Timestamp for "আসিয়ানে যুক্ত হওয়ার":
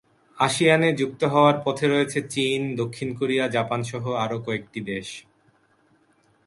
0.37-1.57